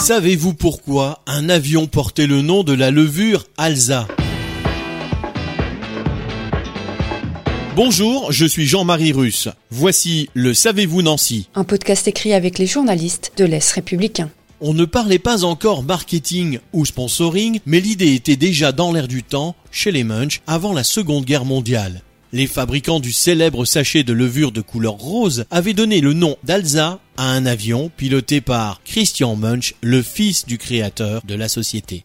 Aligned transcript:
Savez-vous 0.00 0.54
pourquoi 0.54 1.22
un 1.26 1.50
avion 1.50 1.88
portait 1.88 2.28
le 2.28 2.40
nom 2.40 2.62
de 2.62 2.72
la 2.72 2.92
levure 2.92 3.46
Alza 3.58 4.06
Bonjour, 7.74 8.30
je 8.30 8.46
suis 8.46 8.64
Jean-Marie 8.64 9.12
Russe. 9.12 9.48
Voici 9.70 10.30
le 10.34 10.54
Savez-vous 10.54 11.02
Nancy 11.02 11.48
Un 11.56 11.64
podcast 11.64 12.06
écrit 12.06 12.32
avec 12.32 12.58
les 12.58 12.66
journalistes 12.66 13.32
de 13.36 13.44
l'Est 13.44 13.72
républicain. 13.72 14.30
On 14.60 14.72
ne 14.72 14.84
parlait 14.84 15.18
pas 15.18 15.44
encore 15.44 15.82
marketing 15.82 16.60
ou 16.72 16.86
sponsoring, 16.86 17.58
mais 17.66 17.80
l'idée 17.80 18.14
était 18.14 18.36
déjà 18.36 18.70
dans 18.70 18.92
l'air 18.92 19.08
du 19.08 19.24
temps 19.24 19.56
chez 19.72 19.90
les 19.90 20.04
Munch 20.04 20.40
avant 20.46 20.72
la 20.72 20.84
Seconde 20.84 21.24
Guerre 21.24 21.44
mondiale. 21.44 22.02
Les 22.30 22.46
fabricants 22.46 23.00
du 23.00 23.10
célèbre 23.10 23.64
sachet 23.64 24.02
de 24.02 24.12
levure 24.12 24.52
de 24.52 24.60
couleur 24.60 24.92
rose 24.92 25.46
avaient 25.50 25.72
donné 25.72 26.02
le 26.02 26.12
nom 26.12 26.36
d'Alza 26.44 27.00
à 27.16 27.30
un 27.30 27.46
avion 27.46 27.90
piloté 27.96 28.42
par 28.42 28.82
Christian 28.84 29.34
Munch, 29.34 29.74
le 29.80 30.02
fils 30.02 30.44
du 30.44 30.58
créateur 30.58 31.22
de 31.26 31.34
la 31.34 31.48
société. 31.48 32.04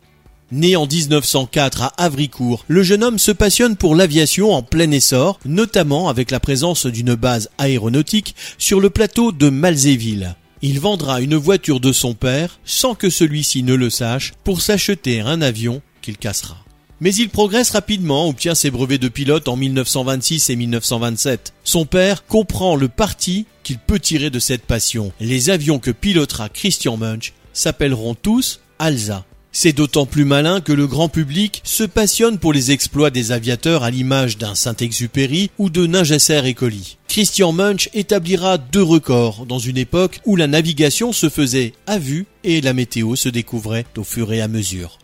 Né 0.53 0.77
en 0.77 0.87
1904 0.87 1.81
à 1.81 1.93
Havricourt, 1.97 2.63
le 2.69 2.83
jeune 2.83 3.03
homme 3.03 3.19
se 3.19 3.31
passionne 3.31 3.75
pour 3.75 3.95
l'aviation 3.95 4.53
en 4.53 4.61
plein 4.61 4.91
essor, 4.91 5.39
notamment 5.45 6.07
avec 6.07 6.31
la 6.31 6.39
présence 6.39 6.85
d'une 6.85 7.15
base 7.15 7.49
aéronautique 7.57 8.33
sur 8.57 8.79
le 8.79 8.89
plateau 8.89 9.33
de 9.33 9.49
Malzéville. 9.49 10.35
Il 10.61 10.79
vendra 10.79 11.19
une 11.19 11.35
voiture 11.35 11.81
de 11.81 11.91
son 11.91 12.13
père, 12.13 12.61
sans 12.63 12.95
que 12.95 13.09
celui-ci 13.09 13.63
ne 13.63 13.73
le 13.73 13.89
sache, 13.89 14.31
pour 14.45 14.61
s'acheter 14.61 15.19
un 15.19 15.41
avion 15.41 15.81
qu'il 16.01 16.17
cassera. 16.17 16.63
Mais 17.03 17.13
il 17.15 17.27
progresse 17.27 17.71
rapidement, 17.71 18.29
obtient 18.29 18.55
ses 18.55 18.71
brevets 18.71 18.97
de 18.97 19.09
pilote 19.09 19.49
en 19.49 19.57
1926 19.57 20.49
et 20.49 20.55
1927. 20.55 21.53
Son 21.65 21.85
père 21.85 22.25
comprend 22.25 22.77
le 22.77 22.87
parti 22.87 23.45
qu'il 23.63 23.77
peut 23.77 23.99
tirer 23.99 24.29
de 24.29 24.39
cette 24.39 24.61
passion. 24.61 25.11
Les 25.19 25.49
avions 25.49 25.79
que 25.79 25.91
pilotera 25.91 26.47
Christian 26.47 26.95
Munch 26.95 27.33
s'appelleront 27.51 28.15
tous 28.15 28.61
Alza. 28.79 29.25
C'est 29.51 29.73
d'autant 29.73 30.05
plus 30.05 30.23
malin 30.23 30.61
que 30.61 30.71
le 30.71 30.87
grand 30.87 31.09
public 31.09 31.59
se 31.65 31.83
passionne 31.83 32.37
pour 32.37 32.53
les 32.53 32.71
exploits 32.71 33.09
des 33.09 33.33
aviateurs 33.33 33.83
à 33.83 33.91
l'image 33.91 34.37
d'un 34.37 34.55
Saint-Exupéry 34.55 35.51
ou 35.57 35.69
de 35.69 35.85
Ningesser 35.85 36.43
et 36.45 36.53
Colli. 36.53 36.97
Christian 37.09 37.51
Munch 37.51 37.89
établira 37.93 38.57
deux 38.57 38.81
records 38.81 39.45
dans 39.45 39.59
une 39.59 39.77
époque 39.77 40.21
où 40.23 40.37
la 40.37 40.47
navigation 40.47 41.11
se 41.11 41.27
faisait 41.27 41.73
à 41.85 41.99
vue 41.99 42.27
et 42.45 42.61
la 42.61 42.71
météo 42.71 43.17
se 43.17 43.27
découvrait 43.27 43.85
au 43.97 44.05
fur 44.05 44.31
et 44.31 44.39
à 44.39 44.47
mesure. 44.47 44.99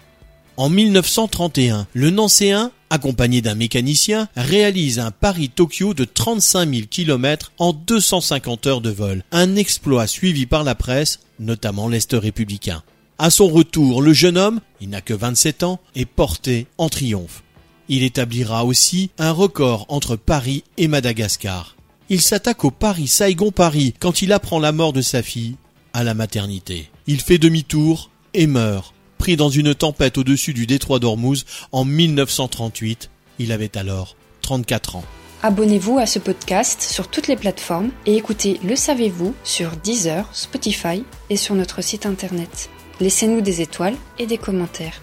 En 0.59 0.67
1931, 0.67 1.87
le 1.93 2.09
Nancéen, 2.09 2.71
accompagné 2.89 3.41
d'un 3.41 3.55
mécanicien, 3.55 4.27
réalise 4.35 4.99
un 4.99 5.09
Paris-Tokyo 5.09 5.93
de 5.93 6.03
35 6.03 6.69
000 6.69 6.87
km 6.89 7.53
en 7.59 7.71
250 7.71 8.67
heures 8.67 8.81
de 8.81 8.89
vol. 8.89 9.23
Un 9.31 9.55
exploit 9.55 10.05
suivi 10.05 10.45
par 10.45 10.65
la 10.65 10.75
presse, 10.75 11.21
notamment 11.39 11.87
l'Est 11.87 12.11
républicain. 12.11 12.83
À 13.17 13.29
son 13.29 13.47
retour, 13.47 14.01
le 14.01 14.11
jeune 14.11 14.37
homme, 14.37 14.59
il 14.81 14.89
n'a 14.89 14.99
que 14.99 15.13
27 15.13 15.63
ans, 15.63 15.79
est 15.95 16.03
porté 16.03 16.67
en 16.77 16.89
triomphe. 16.89 17.41
Il 17.87 18.03
établira 18.03 18.65
aussi 18.65 19.11
un 19.17 19.31
record 19.31 19.85
entre 19.87 20.17
Paris 20.17 20.65
et 20.75 20.89
Madagascar. 20.89 21.77
Il 22.09 22.19
s'attaque 22.19 22.65
au 22.65 22.71
Paris-Saigon-Paris 22.71 23.93
quand 23.97 24.21
il 24.21 24.33
apprend 24.33 24.59
la 24.59 24.73
mort 24.73 24.91
de 24.91 25.01
sa 25.01 25.23
fille 25.23 25.55
à 25.93 26.03
la 26.03 26.15
maternité. 26.15 26.89
Il 27.07 27.21
fait 27.21 27.37
demi-tour 27.37 28.11
et 28.33 28.45
meurt 28.45 28.93
pris 29.29 29.37
dans 29.37 29.49
une 29.49 29.75
tempête 29.75 30.17
au-dessus 30.17 30.55
du 30.55 30.65
détroit 30.65 30.97
d'Ormuz 30.97 31.45
en 31.71 31.85
1938. 31.85 33.11
Il 33.37 33.51
avait 33.51 33.77
alors 33.77 34.15
34 34.41 34.95
ans. 34.95 35.03
Abonnez-vous 35.43 35.99
à 35.99 36.07
ce 36.07 36.17
podcast 36.17 36.81
sur 36.81 37.07
toutes 37.09 37.27
les 37.27 37.35
plateformes 37.35 37.91
et 38.07 38.15
écoutez 38.15 38.59
Le 38.63 38.75
Savez-vous 38.75 39.35
sur 39.43 39.69
Deezer, 39.83 40.27
Spotify 40.33 41.03
et 41.29 41.37
sur 41.37 41.53
notre 41.53 41.83
site 41.83 42.07
internet. 42.07 42.71
Laissez-nous 42.99 43.41
des 43.41 43.61
étoiles 43.61 43.95
et 44.17 44.25
des 44.25 44.39
commentaires. 44.39 44.99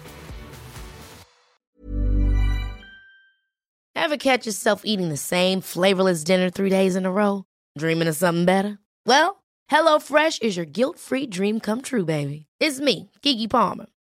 Ever 3.95 4.17
catch 4.17 4.45
yourself 4.45 4.81
eating 4.83 5.09
the 5.09 5.17
same 5.17 5.61
flavorless 5.61 6.25
dinner 6.25 6.49
three 6.49 6.69
days 6.69 6.97
in 6.97 7.05
a 7.05 7.11
row? 7.11 7.45
Dreaming 7.77 8.09
of 8.09 8.15
something 8.17 8.43
better? 8.43 8.77
Well, 9.05 9.37
HelloFresh 9.71 10.41
is 10.41 10.57
your 10.57 10.65
guilt-free 10.65 11.27
dream 11.27 11.61
come 11.61 11.81
true, 11.81 12.03
baby. 12.03 12.45
It's 12.59 12.81
me, 12.81 13.09
Kiki 13.21 13.47
Palmer. 13.47 13.85